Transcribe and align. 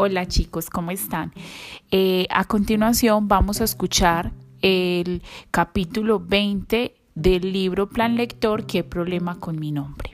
Hola 0.00 0.26
chicos, 0.26 0.70
¿cómo 0.70 0.92
están? 0.92 1.32
Eh, 1.90 2.28
a 2.30 2.44
continuación 2.44 3.26
vamos 3.26 3.60
a 3.60 3.64
escuchar 3.64 4.30
el 4.62 5.24
capítulo 5.50 6.20
20 6.20 6.94
del 7.16 7.52
libro 7.52 7.88
Plan 7.88 8.14
Lector, 8.14 8.64
¿Qué 8.64 8.84
problema 8.84 9.40
con 9.40 9.58
mi 9.58 9.72
nombre? 9.72 10.07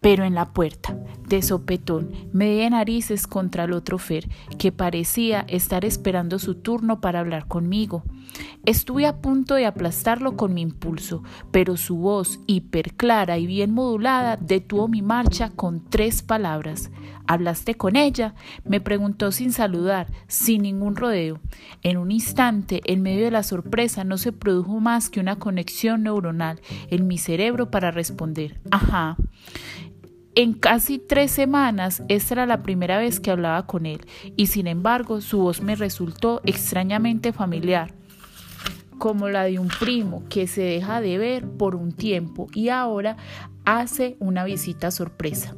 Pero 0.00 0.24
en 0.24 0.34
la 0.34 0.52
puerta, 0.52 0.96
de 1.28 1.42
sopetón, 1.42 2.10
me 2.32 2.50
di 2.50 2.68
narices 2.70 3.26
contra 3.26 3.64
el 3.64 3.72
otro 3.72 3.98
Fer, 3.98 4.28
que 4.58 4.72
parecía 4.72 5.44
estar 5.48 5.84
esperando 5.84 6.38
su 6.38 6.56
turno 6.56 7.00
para 7.00 7.20
hablar 7.20 7.46
conmigo. 7.46 8.02
Estuve 8.64 9.06
a 9.06 9.20
punto 9.20 9.54
de 9.54 9.66
aplastarlo 9.66 10.36
con 10.36 10.54
mi 10.54 10.62
impulso, 10.62 11.22
pero 11.50 11.76
su 11.76 11.96
voz, 11.96 12.40
hiperclara 12.46 13.38
y 13.38 13.46
bien 13.46 13.72
modulada, 13.72 14.36
detuvo 14.36 14.88
mi 14.88 15.02
marcha 15.02 15.50
con 15.50 15.84
tres 15.88 16.22
palabras. 16.22 16.90
¿Hablaste 17.26 17.76
con 17.76 17.94
ella? 17.94 18.34
me 18.64 18.80
preguntó 18.80 19.30
sin 19.30 19.52
saludar, 19.52 20.08
sin 20.26 20.62
ningún 20.62 20.96
rodeo. 20.96 21.38
En 21.82 21.96
un 21.96 22.10
instante, 22.10 22.80
en 22.86 23.02
medio 23.02 23.24
de 23.24 23.30
la 23.30 23.44
sorpresa, 23.44 24.02
no 24.02 24.18
se 24.18 24.32
produjo 24.32 24.80
más 24.80 25.10
que 25.10 25.20
una 25.20 25.36
conexión 25.36 26.02
neuronal 26.02 26.60
en 26.88 27.06
mi 27.06 27.18
cerebro 27.18 27.70
para 27.70 27.92
responder. 27.92 28.60
Ajá. 28.72 29.16
En 30.36 30.52
casi 30.52 31.00
tres 31.00 31.32
semanas 31.32 32.04
esta 32.06 32.34
era 32.34 32.46
la 32.46 32.62
primera 32.62 32.98
vez 32.98 33.18
que 33.18 33.32
hablaba 33.32 33.66
con 33.66 33.84
él, 33.84 34.00
y 34.36 34.46
sin 34.46 34.68
embargo 34.68 35.20
su 35.20 35.40
voz 35.40 35.60
me 35.60 35.74
resultó 35.74 36.40
extrañamente 36.44 37.32
familiar, 37.32 37.92
como 38.98 39.28
la 39.28 39.42
de 39.42 39.58
un 39.58 39.66
primo 39.66 40.22
que 40.28 40.46
se 40.46 40.62
deja 40.62 41.00
de 41.00 41.18
ver 41.18 41.48
por 41.48 41.74
un 41.74 41.90
tiempo 41.90 42.46
y 42.54 42.68
ahora 42.68 43.16
hace 43.64 44.16
una 44.20 44.44
visita 44.44 44.92
sorpresa. 44.92 45.56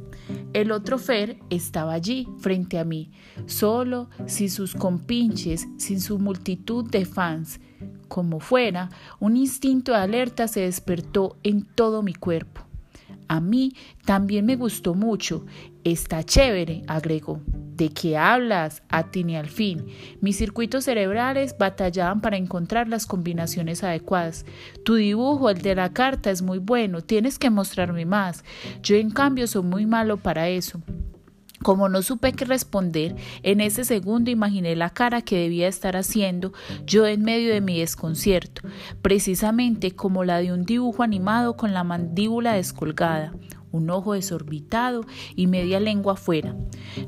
El 0.53 0.71
otro 0.71 0.97
Fer 0.97 1.37
estaba 1.51 1.93
allí, 1.93 2.27
frente 2.39 2.79
a 2.79 2.83
mí, 2.83 3.11
solo, 3.45 4.09
sin 4.25 4.49
sus 4.49 4.73
compinches, 4.73 5.67
sin 5.77 6.01
su 6.01 6.17
multitud 6.17 6.89
de 6.89 7.05
fans. 7.05 7.59
Como 8.07 8.39
fuera, 8.39 8.89
un 9.19 9.37
instinto 9.37 9.91
de 9.91 9.99
alerta 9.99 10.47
se 10.47 10.61
despertó 10.61 11.37
en 11.43 11.63
todo 11.63 12.01
mi 12.01 12.15
cuerpo. 12.15 12.61
A 13.27 13.39
mí 13.39 13.73
también 14.05 14.45
me 14.45 14.55
gustó 14.55 14.93
mucho. 14.93 15.45
Está 15.83 16.23
chévere, 16.23 16.83
agregó. 16.87 17.41
¿De 17.75 17.89
qué 17.89 18.17
hablas? 18.17 18.83
Atiné 18.89 19.37
al 19.37 19.49
fin. 19.49 19.87
Mis 20.21 20.37
circuitos 20.37 20.85
cerebrales 20.85 21.57
batallaban 21.57 22.21
para 22.21 22.37
encontrar 22.37 22.87
las 22.87 23.07
combinaciones 23.07 23.83
adecuadas. 23.83 24.45
Tu 24.85 24.95
dibujo, 24.95 25.49
el 25.49 25.61
de 25.61 25.75
la 25.75 25.91
carta, 25.91 26.29
es 26.29 26.43
muy 26.43 26.59
bueno. 26.59 27.01
Tienes 27.01 27.39
que 27.39 27.49
mostrarme 27.49 28.05
más. 28.05 28.45
Yo, 28.83 28.95
en 28.95 29.09
cambio, 29.09 29.47
soy 29.47 29.63
muy 29.63 29.85
malo 29.87 30.17
para 30.17 30.49
eso. 30.49 30.81
Como 31.63 31.87
no 31.87 32.01
supe 32.01 32.33
qué 32.33 32.43
responder, 32.43 33.15
en 33.41 33.61
ese 33.61 33.85
segundo 33.85 34.29
imaginé 34.29 34.75
la 34.75 34.89
cara 34.89 35.21
que 35.21 35.37
debía 35.37 35.69
estar 35.69 35.95
haciendo 35.95 36.51
yo 36.85 37.07
en 37.07 37.23
medio 37.23 37.53
de 37.53 37.61
mi 37.61 37.79
desconcierto, 37.79 38.63
precisamente 39.01 39.91
como 39.91 40.25
la 40.25 40.39
de 40.39 40.51
un 40.51 40.65
dibujo 40.65 41.03
animado 41.03 41.55
con 41.55 41.73
la 41.73 41.85
mandíbula 41.85 42.53
descolgada, 42.53 43.33
un 43.71 43.89
ojo 43.89 44.13
desorbitado 44.13 45.05
y 45.37 45.47
media 45.47 45.79
lengua 45.79 46.13
afuera. 46.13 46.53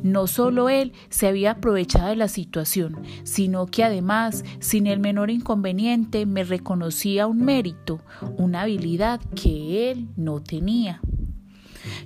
No 0.04 0.26
solo 0.26 0.70
él 0.70 0.94
se 1.10 1.28
había 1.28 1.52
aprovechado 1.52 2.08
de 2.08 2.16
la 2.16 2.30
situación, 2.30 3.02
sino 3.24 3.66
que 3.66 3.84
además, 3.84 4.46
sin 4.60 4.88
el 4.88 5.02
menor 5.02 5.32
inconveniente, 5.32 6.26
me 6.26 6.46
reconocía 6.46 7.28
un 7.28 7.44
mérito, 7.44 8.00
una 8.38 8.62
habilidad 8.62 9.20
que 9.36 9.92
él 9.92 10.08
no 10.16 10.42
tenía. 10.42 11.02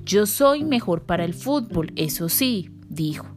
Yo 0.04 0.26
soy 0.26 0.64
mejor 0.64 1.04
para 1.04 1.26
el 1.26 1.34
fútbol, 1.34 1.92
eso 1.96 2.30
sí, 2.30 2.72
dijo, 2.90 3.28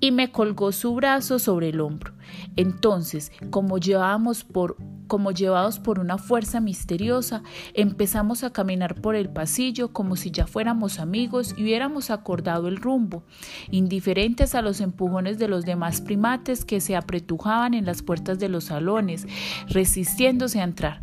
y 0.00 0.10
me 0.10 0.30
colgó 0.30 0.72
su 0.72 0.94
brazo 0.94 1.38
sobre 1.38 1.70
el 1.70 1.80
hombro. 1.80 2.14
Entonces, 2.56 3.32
como 3.50 3.78
llevábamos 3.78 4.44
por 4.44 4.76
como 5.12 5.30
llevados 5.30 5.78
por 5.78 5.98
una 5.98 6.16
fuerza 6.16 6.58
misteriosa, 6.58 7.42
empezamos 7.74 8.44
a 8.44 8.50
caminar 8.50 8.94
por 8.94 9.14
el 9.14 9.28
pasillo 9.28 9.92
como 9.92 10.16
si 10.16 10.30
ya 10.30 10.46
fuéramos 10.46 10.98
amigos 10.98 11.54
y 11.54 11.64
hubiéramos 11.64 12.08
acordado 12.10 12.66
el 12.66 12.78
rumbo, 12.78 13.22
indiferentes 13.70 14.54
a 14.54 14.62
los 14.62 14.80
empujones 14.80 15.38
de 15.38 15.48
los 15.48 15.66
demás 15.66 16.00
primates 16.00 16.64
que 16.64 16.80
se 16.80 16.96
apretujaban 16.96 17.74
en 17.74 17.84
las 17.84 18.00
puertas 18.00 18.38
de 18.38 18.48
los 18.48 18.64
salones, 18.64 19.26
resistiéndose 19.68 20.60
a 20.60 20.64
entrar. 20.64 21.02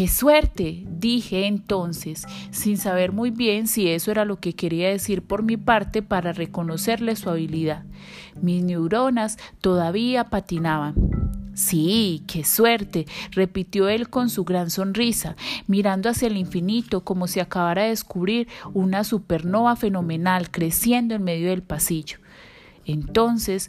¡Qué 0.00 0.08
suerte! 0.08 0.86
dije 0.88 1.46
entonces, 1.46 2.26
sin 2.52 2.78
saber 2.78 3.12
muy 3.12 3.30
bien 3.30 3.66
si 3.66 3.88
eso 3.88 4.10
era 4.10 4.24
lo 4.24 4.40
que 4.40 4.54
quería 4.54 4.88
decir 4.88 5.20
por 5.20 5.42
mi 5.42 5.58
parte 5.58 6.00
para 6.00 6.32
reconocerle 6.32 7.16
su 7.16 7.28
habilidad. 7.28 7.84
Mis 8.40 8.64
neuronas 8.64 9.36
todavía 9.60 10.24
patinaban. 10.30 10.94
Sí, 11.52 12.22
qué 12.26 12.44
suerte, 12.44 13.06
repitió 13.32 13.90
él 13.90 14.08
con 14.08 14.30
su 14.30 14.44
gran 14.44 14.70
sonrisa, 14.70 15.36
mirando 15.66 16.08
hacia 16.08 16.28
el 16.28 16.38
infinito 16.38 17.04
como 17.04 17.26
si 17.26 17.38
acabara 17.38 17.82
de 17.82 17.90
descubrir 17.90 18.48
una 18.72 19.04
supernova 19.04 19.76
fenomenal 19.76 20.50
creciendo 20.50 21.14
en 21.14 21.24
medio 21.24 21.50
del 21.50 21.62
pasillo. 21.62 22.20
Entonces 22.86 23.68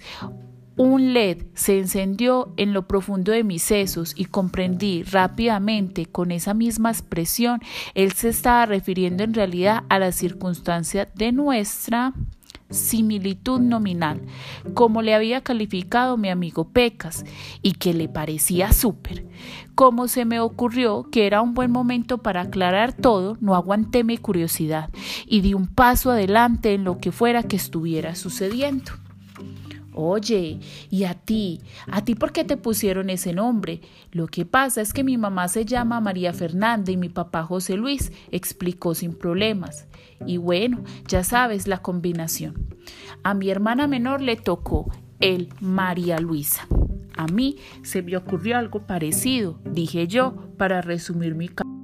un 0.77 1.13
LED 1.13 1.45
se 1.53 1.79
encendió 1.79 2.53
en 2.57 2.73
lo 2.73 2.87
profundo 2.87 3.31
de 3.31 3.43
mis 3.43 3.61
sesos 3.61 4.13
y 4.15 4.25
comprendí 4.25 5.03
rápidamente 5.03 6.05
con 6.05 6.31
esa 6.31 6.53
misma 6.53 6.91
expresión, 6.91 7.59
él 7.93 8.13
se 8.13 8.29
estaba 8.29 8.65
refiriendo 8.65 9.23
en 9.23 9.33
realidad 9.33 9.83
a 9.89 9.99
la 9.99 10.11
circunstancia 10.11 11.09
de 11.15 11.31
nuestra 11.31 12.13
similitud 12.69 13.59
nominal, 13.59 14.21
como 14.73 15.01
le 15.01 15.13
había 15.13 15.41
calificado 15.41 16.17
mi 16.17 16.29
amigo 16.29 16.69
Pecas, 16.69 17.25
y 17.61 17.73
que 17.73 17.93
le 17.93 18.07
parecía 18.07 18.71
súper. 18.71 19.25
Como 19.75 20.07
se 20.07 20.25
me 20.25 20.39
ocurrió 20.39 21.09
que 21.11 21.27
era 21.27 21.41
un 21.41 21.53
buen 21.53 21.71
momento 21.71 22.19
para 22.19 22.41
aclarar 22.41 22.93
todo, 22.93 23.37
no 23.41 23.55
aguanté 23.55 24.03
mi 24.03 24.17
curiosidad 24.17 24.89
y 25.25 25.41
di 25.41 25.53
un 25.53 25.67
paso 25.67 26.11
adelante 26.11 26.73
en 26.73 26.83
lo 26.83 26.97
que 26.97 27.11
fuera 27.11 27.43
que 27.43 27.55
estuviera 27.55 28.15
sucediendo. 28.15 28.93
Oye, 30.03 30.59
¿y 30.89 31.03
a 31.03 31.13
ti? 31.13 31.61
¿A 31.91 32.03
ti 32.03 32.15
por 32.15 32.31
qué 32.31 32.43
te 32.43 32.57
pusieron 32.57 33.11
ese 33.11 33.33
nombre? 33.33 33.81
Lo 34.11 34.25
que 34.25 34.45
pasa 34.45 34.81
es 34.81 34.93
que 34.93 35.03
mi 35.03 35.15
mamá 35.15 35.47
se 35.47 35.63
llama 35.63 36.01
María 36.01 36.33
Fernanda 36.33 36.91
y 36.91 36.97
mi 36.97 37.09
papá 37.09 37.43
José 37.43 37.77
Luis, 37.77 38.11
explicó 38.31 38.95
sin 38.95 39.13
problemas. 39.13 39.87
Y 40.25 40.37
bueno, 40.37 40.83
ya 41.07 41.23
sabes 41.23 41.67
la 41.67 41.83
combinación. 41.83 42.67
A 43.21 43.35
mi 43.35 43.49
hermana 43.51 43.85
menor 43.85 44.21
le 44.21 44.37
tocó 44.37 44.91
el 45.19 45.49
María 45.59 46.19
Luisa. 46.19 46.67
A 47.15 47.27
mí 47.27 47.57
se 47.83 48.01
me 48.01 48.17
ocurrió 48.17 48.57
algo 48.57 48.87
parecido, 48.87 49.59
dije 49.65 50.07
yo, 50.07 50.33
para 50.57 50.81
resumir 50.81 51.35
mi 51.35 51.47
caso. 51.47 51.80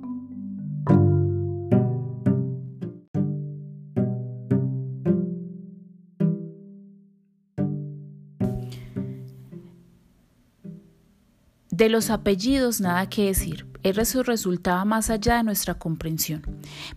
De 11.88 11.94
los 11.94 12.10
apellidos 12.10 12.82
nada 12.82 13.08
que 13.08 13.28
decir, 13.28 13.66
eso 13.90 14.24
resultaba 14.24 14.86
más 14.86 15.10
allá 15.10 15.38
de 15.38 15.44
nuestra 15.44 15.76
comprensión. 15.76 16.42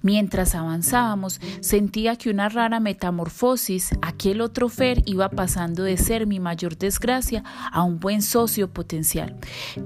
Mientras 0.03 0.55
avanzábamos, 0.55 1.41
sentía 1.61 2.17
que 2.17 2.31
una 2.31 2.49
rara 2.49 2.81
metamorfosis, 2.81 3.91
aquel 4.03 4.41
otro 4.41 4.69
Fer 4.69 5.03
iba 5.07 5.29
pasando 5.29 5.85
de 5.85 5.97
ser 5.97 6.27
mi 6.27 6.41
mayor 6.41 6.77
desgracia 6.77 7.45
a 7.73 7.83
un 7.83 8.01
buen 8.01 8.23
socio 8.23 8.73
potencial. 8.73 9.37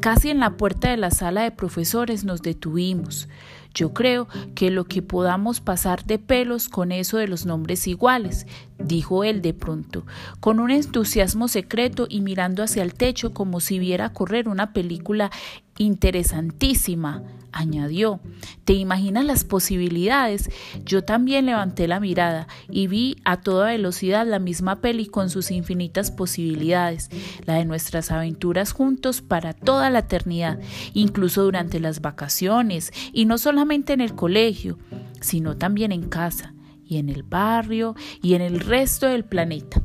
Casi 0.01 0.31
en 0.31 0.41
la 0.41 0.57
puerta 0.57 0.91
de 0.91 0.97
la 0.97 1.11
sala 1.11 1.43
de 1.43 1.51
profesores 1.51 2.25
nos 2.25 2.43
detuvimos. 2.43 3.29
Yo 3.75 3.93
creo 3.93 4.29
que 4.55 4.71
lo 4.71 4.85
que 4.85 5.03
podamos 5.03 5.61
pasar 5.61 6.05
de 6.05 6.21
pelos 6.21 6.69
con 6.69 6.93
eso 6.93 7.19
de 7.19 7.27
los 7.27 7.45
nombres 7.45 7.89
iguales, 7.89 8.47
dijo 8.79 9.25
él 9.25 9.43
de 9.43 9.53
pronto, 9.53 10.07
con 10.39 10.61
un 10.61 10.71
entusiasmo 10.71 11.49
secreto 11.49 12.07
y 12.09 12.21
mirando 12.21 12.63
hacia 12.63 12.85
el 12.85 12.95
techo 12.95 13.35
como 13.35 13.59
si 13.59 13.81
viera 13.81 14.13
correr 14.13 14.49
una 14.49 14.73
película 14.73 15.33
interesantísima 15.79 17.23
añadió. 17.55 18.21
¿Te 18.65 18.75
imaginas 18.75 19.25
las 19.25 19.45
posibilidades? 19.45 20.51
Yo 20.85 21.05
también 21.05 21.47
levanté 21.47 21.89
la 21.89 22.01
mirada 22.01 22.49
y 22.69 22.89
vi 22.89 23.17
a 23.25 23.41
toda 23.41 23.69
velocidad 23.69 24.27
la 24.27 24.39
misma 24.39 24.81
peli 24.81 25.07
con 25.07 25.31
sus 25.31 25.51
infinitas 25.51 26.11
posibilidades, 26.11 27.11
la 27.47 27.55
de 27.55 27.65
nuestras 27.65 28.11
aventuras 28.11 28.73
juntos 28.73 29.23
para 29.23 29.53
toda 29.55 29.89
la 29.91 30.01
eternidad, 30.01 30.59
incluso 30.93 31.45
durante 31.45 31.81
las 31.81 32.01
vacaciones, 32.01 32.93
y 33.13 33.25
no 33.25 33.39
solamente 33.39 33.93
en 33.93 34.01
el 34.01 34.15
colegio, 34.15 34.79
sino 35.21 35.57
también 35.57 35.93
en 35.93 36.09
casa 36.09 36.55
y 36.87 36.99
en 36.99 37.09
el 37.09 37.23
barrio 37.23 37.95
y 38.21 38.35
en 38.35 38.43
el 38.43 38.61
resto 38.61 39.07
del 39.07 39.25
planeta. 39.25 39.83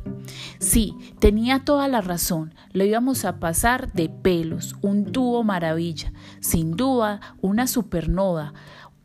Sí, 0.60 0.94
tenía 1.20 1.64
toda 1.64 1.88
la 1.88 2.02
razón, 2.02 2.54
lo 2.72 2.84
íbamos 2.84 3.24
a 3.24 3.40
pasar 3.40 3.90
de 3.94 4.10
pelos, 4.10 4.76
un 4.82 5.10
dúo 5.10 5.42
maravilla, 5.42 6.12
sin 6.40 6.76
duda 6.76 7.20
una 7.40 7.66
supernova, 7.66 8.52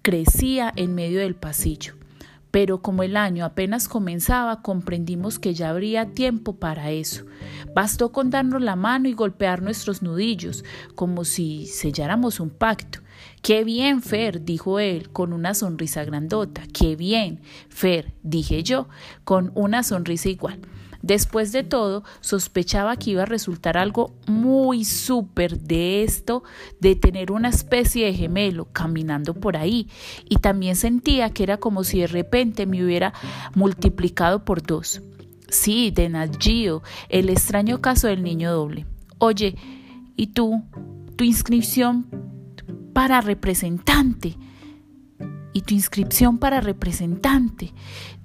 crecía 0.02 0.74
en 0.75 0.94
medio 0.94 1.22
del 1.22 1.36
pasillo. 1.36 1.94
pero 2.56 2.81
como 2.81 3.04
el 3.04 3.18
año 3.18 3.44
apenas 3.44 3.90
comenzaba, 3.90 4.62
comprendimos 4.62 5.40
que 5.40 5.54
ya 5.54 5.72
habría 5.72 6.13
tiempo 6.13 6.56
para 6.56 6.90
eso. 6.90 7.25
Bastó 7.74 8.13
con 8.13 8.30
darnos 8.30 8.62
la 8.62 8.78
mano 8.78 9.10
y 9.10 9.13
golpear 9.13 9.62
nuestros 9.62 10.01
nudillos, 10.01 10.63
como 10.96 11.25
si 11.25 11.66
selláramos 11.66 12.40
un 12.40 12.50
pacto. 12.50 13.00
Qué 13.42 13.66
bien, 13.66 14.01
Fer, 14.01 14.46
dijo 14.46 14.80
él, 14.80 15.10
con 15.12 15.34
una 15.34 15.54
sonrisa 15.54 16.06
grandota. 16.06 16.63
Qué 16.72 16.96
bien, 16.96 17.42
Fer, 17.68 18.13
dije 18.24 18.63
yo, 18.63 18.88
con 19.25 19.51
una 19.54 19.84
sonrisa 19.84 20.30
igual. 20.30 20.62
Después 21.06 21.52
de 21.52 21.62
todo, 21.62 22.04
sospechaba 22.19 22.98
que 22.98 23.12
iba 23.12 23.22
a 23.22 23.28
resultar 23.28 23.78
algo 23.78 24.16
muy 24.25 24.84
súper 24.84 25.60
de 25.60 26.02
esto, 26.02 26.42
de 26.80 26.96
tener 26.96 27.31
una 27.31 27.50
especie 27.50 28.07
de 28.07 28.16
gemelo 28.16 28.66
caminando 28.74 29.36
por 29.36 29.56
ahí, 29.56 29.88
y 30.28 30.38
también 30.38 30.75
sentía 30.75 31.30
que 31.30 31.44
era 31.44 31.57
como 31.57 31.84
si 31.84 32.00
de 32.00 32.07
repente 32.07 32.66
me 32.66 32.84
hubiera 32.84 33.13
multiplicado 33.54 34.44
por 34.46 34.63
dos. 34.63 35.04
Sí, 35.48 35.92
de 35.92 36.10
Nat 36.10 36.38
el 37.10 37.30
extraño 37.30 37.81
caso 37.81 38.08
del 38.08 38.24
niño 38.24 38.51
doble. 38.51 38.88
Oye, 39.19 39.58
¿y 40.16 40.28
tú? 40.34 40.63
¿Tu 41.18 41.24
inscripción 41.24 42.08
para 42.94 43.22
representante? 43.22 44.40
Y 45.56 45.62
tu 45.62 45.74
inscripción 45.74 46.38
para 46.38 46.60
representante. 46.60 47.72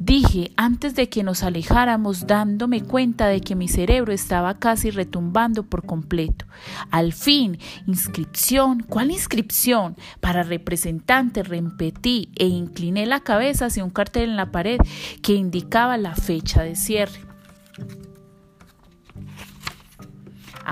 Dije 0.01 0.51
antes 0.57 0.97
de 0.97 1.09
que 1.09 1.23
nos 1.23 1.45
alejáramos 1.45 2.27
dándome 2.27 2.83
cuenta 2.83 3.29
de 3.29 3.41
que 3.41 3.55
mi 3.55 3.69
cerebro 3.69 4.13
estaba 4.13 4.59
casi 4.59 4.91
retumbando 4.91 5.63
por 5.63 5.87
completo. 5.87 6.45
Al 6.91 7.13
fin, 7.13 7.61
inscripción, 7.87 8.81
¿cuál 8.81 9.13
inscripción? 9.13 9.95
Para 10.19 10.43
representante 10.43 11.45
repetí 11.45 12.33
e 12.35 12.47
incliné 12.47 13.07
la 13.07 13.21
cabeza 13.21 13.67
hacia 13.67 13.85
un 13.85 13.91
cartel 13.91 14.31
en 14.31 14.37
la 14.37 14.51
pared 14.51 14.81
que 15.23 15.35
indicaba 15.35 15.97
la 15.99 16.17
fecha 16.17 16.65
de 16.65 16.75
cierre. 16.75 17.21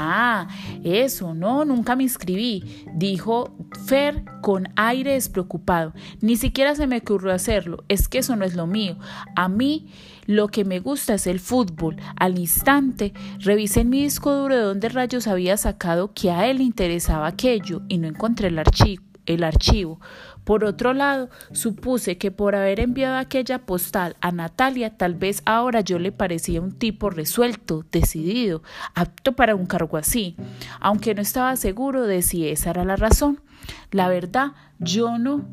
Ah, 0.01 0.49
eso, 0.85 1.35
no, 1.35 1.65
nunca 1.65 1.97
me 1.97 2.05
inscribí, 2.05 2.85
dijo 2.95 3.57
Fer 3.89 4.23
con 4.43 4.69
aire 4.77 5.15
despreocupado. 5.15 5.95
Ni 6.21 6.37
siquiera 6.37 6.75
se 6.75 6.87
me 6.87 6.99
ocurrió 6.99 7.33
hacerlo, 7.33 7.85
es 7.89 8.07
que 8.07 8.19
eso 8.19 8.37
no 8.37 8.45
es 8.45 8.55
lo 8.55 8.67
mío. 8.67 8.99
A 9.35 9.49
mí 9.49 9.89
lo 10.27 10.49
que 10.49 10.67
me 10.67 10.79
gusta 10.79 11.15
es 11.15 11.27
el 11.27 11.41
fútbol. 11.41 11.97
Al 12.17 12.39
instante, 12.39 13.15
revisé 13.39 13.81
en 13.81 13.89
mi 13.89 14.03
disco 14.03 14.35
duro 14.35 14.55
de 14.55 14.61
dónde 14.61 14.91
rayos 14.91 15.27
había 15.27 15.57
sacado 15.57 16.13
que 16.13 16.31
a 16.31 16.49
él 16.49 16.61
interesaba 16.61 17.29
aquello 17.29 17.81
y 17.89 17.97
no 17.97 18.09
encontré 18.09 18.49
el 18.49 18.59
archivo. 18.59 19.08
El 19.29 19.45
archivo. 19.45 20.01
Por 20.43 20.65
otro 20.65 20.95
lado, 20.95 21.29
supuse 21.53 22.17
que 22.17 22.31
por 22.31 22.57
haber 22.57 22.81
enviado 22.81 23.19
aquella 23.19 23.67
postal 23.67 24.17
a 24.23 24.33
Natalia, 24.33 24.97
tal 24.97 25.15
vez 25.15 25.43
ahora 25.45 25.83
yo 25.83 25.99
le 25.99 26.11
parecía 26.11 26.63
un 26.63 26.73
tipo 26.73 27.11
resuelto, 27.11 27.85
decidido, 27.93 28.63
apto 28.95 29.37
para 29.37 29.55
un 29.55 29.67
cargo 29.67 29.99
así, 29.99 30.37
aunque 30.81 31.15
no 31.15 31.21
estaba 31.21 31.55
seguro 31.57 32.07
de 32.07 32.23
si 32.23 32.49
esa 32.49 32.71
era 32.71 32.87
la 32.87 32.97
razón. 32.97 33.43
La 33.91 34.09
verdad, 34.09 34.53
yo 34.79 35.19
no 35.19 35.47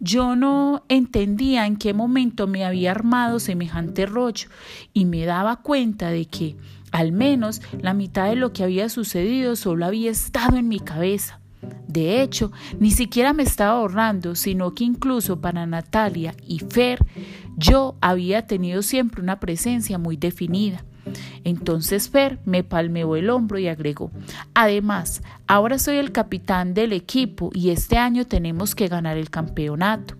yo 0.00 0.36
no 0.36 0.84
entendía 0.88 1.64
en 1.64 1.76
qué 1.76 1.94
momento 1.94 2.46
me 2.46 2.64
había 2.64 2.90
armado 2.90 3.38
semejante 3.38 4.04
rollo 4.04 4.48
y 4.92 5.06
me 5.06 5.24
daba 5.24 5.62
cuenta 5.62 6.10
de 6.10 6.26
que, 6.26 6.56
al 6.90 7.12
menos, 7.12 7.62
la 7.80 7.94
mitad 7.94 8.28
de 8.28 8.36
lo 8.36 8.52
que 8.52 8.64
había 8.64 8.90
sucedido 8.90 9.56
solo 9.56 9.86
había 9.86 10.10
estado 10.10 10.58
en 10.58 10.68
mi 10.68 10.80
cabeza. 10.80 11.40
De 11.86 12.22
hecho, 12.22 12.50
ni 12.80 12.90
siquiera 12.90 13.32
me 13.32 13.44
estaba 13.44 13.78
ahorrando, 13.78 14.34
sino 14.34 14.74
que 14.74 14.84
incluso 14.84 15.40
para 15.40 15.66
Natalia 15.66 16.34
y 16.46 16.58
Fer 16.58 16.98
yo 17.56 17.96
había 18.00 18.46
tenido 18.46 18.82
siempre 18.82 19.22
una 19.22 19.38
presencia 19.38 19.98
muy 19.98 20.16
definida. 20.16 20.84
Entonces 21.44 22.08
Fer 22.08 22.38
me 22.44 22.64
palmeó 22.64 23.16
el 23.16 23.30
hombro 23.30 23.58
y 23.58 23.68
agregó, 23.68 24.10
además, 24.54 25.22
ahora 25.46 25.78
soy 25.78 25.96
el 25.96 26.12
capitán 26.12 26.74
del 26.74 26.92
equipo 26.92 27.50
y 27.54 27.70
este 27.70 27.98
año 27.98 28.26
tenemos 28.26 28.74
que 28.74 28.88
ganar 28.88 29.16
el 29.18 29.30
campeonato. 29.30 30.16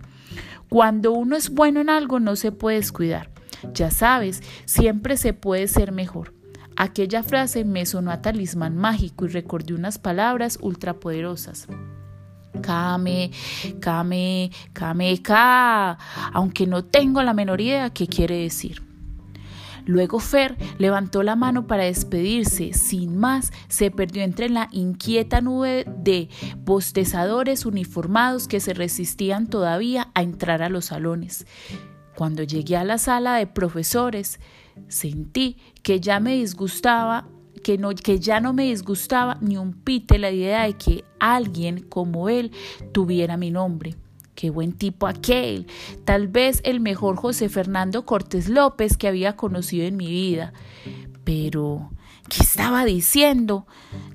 Cuando 0.68 1.12
uno 1.12 1.36
es 1.36 1.50
bueno 1.50 1.80
en 1.80 1.88
algo 1.88 2.20
no 2.20 2.36
se 2.36 2.52
puede 2.52 2.76
descuidar. 2.76 3.30
Ya 3.72 3.90
sabes, 3.90 4.42
siempre 4.66 5.16
se 5.16 5.32
puede 5.32 5.68
ser 5.68 5.92
mejor. 5.92 6.34
Aquella 6.76 7.22
frase 7.22 7.64
me 7.64 7.86
sonó 7.86 8.10
a 8.10 8.22
talismán 8.22 8.76
mágico 8.76 9.26
y 9.26 9.28
recordé 9.28 9.74
unas 9.74 9.98
palabras 9.98 10.58
ultrapoderosas. 10.60 11.68
Kame, 12.62 13.30
Kame, 13.80 14.50
Kame, 14.72 15.22
Ka, 15.22 15.98
aunque 16.32 16.66
no 16.66 16.84
tengo 16.84 17.22
la 17.22 17.34
menor 17.34 17.60
idea 17.60 17.90
qué 17.90 18.06
quiere 18.06 18.36
decir. 18.36 18.82
Luego 19.86 20.18
Fer 20.18 20.56
levantó 20.78 21.22
la 21.22 21.36
mano 21.36 21.66
para 21.66 21.84
despedirse. 21.84 22.72
Sin 22.72 23.18
más, 23.18 23.52
se 23.68 23.90
perdió 23.90 24.22
entre 24.22 24.48
la 24.48 24.68
inquieta 24.72 25.42
nube 25.42 25.84
de 25.98 26.30
bostezadores 26.56 27.66
uniformados 27.66 28.48
que 28.48 28.60
se 28.60 28.72
resistían 28.72 29.46
todavía 29.46 30.08
a 30.14 30.22
entrar 30.22 30.62
a 30.62 30.70
los 30.70 30.86
salones. 30.86 31.46
Cuando 32.16 32.44
llegué 32.44 32.76
a 32.76 32.84
la 32.84 32.96
sala 32.96 33.36
de 33.36 33.46
profesores, 33.46 34.40
Sentí 34.88 35.56
que 35.82 36.00
ya 36.00 36.20
me 36.20 36.34
disgustaba, 36.34 37.28
que, 37.62 37.78
no, 37.78 37.90
que 37.90 38.18
ya 38.18 38.40
no 38.40 38.52
me 38.52 38.64
disgustaba 38.64 39.38
ni 39.40 39.56
un 39.56 39.72
pite 39.72 40.18
la 40.18 40.30
idea 40.30 40.64
de 40.64 40.74
que 40.74 41.04
alguien 41.18 41.80
como 41.80 42.28
él 42.28 42.52
tuviera 42.92 43.36
mi 43.36 43.50
nombre. 43.50 43.96
Qué 44.34 44.50
buen 44.50 44.72
tipo 44.72 45.06
aquel, 45.06 45.68
tal 46.04 46.26
vez 46.26 46.60
el 46.64 46.80
mejor 46.80 47.16
José 47.16 47.48
Fernando 47.48 48.04
Cortés 48.04 48.48
López 48.48 48.96
que 48.96 49.06
había 49.06 49.36
conocido 49.36 49.86
en 49.86 49.96
mi 49.96 50.08
vida. 50.08 50.52
Pero, 51.22 51.90
¿qué 52.28 52.42
estaba 52.42 52.84
diciendo? 52.84 53.66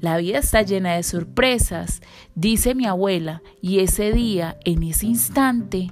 La 0.02 0.18
vida 0.18 0.40
está 0.40 0.62
llena 0.62 0.96
de 0.96 1.04
sorpresas, 1.04 2.02
dice 2.36 2.76
mi 2.76 2.86
abuela, 2.86 3.42
y 3.62 3.80
ese 3.80 4.12
día, 4.12 4.58
en 4.66 4.84
ese 4.84 5.08
instante, 5.08 5.90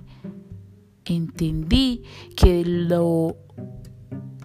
entendí 1.05 2.03
que 2.35 2.65
lo 2.65 3.37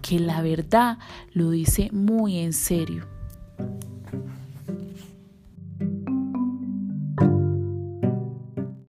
que 0.03 0.19
la 0.19 0.43
verdad 0.43 0.99
lo 1.33 1.49
dice 1.49 1.89
muy 1.91 2.37
en 2.37 2.53
serio. 2.53 3.07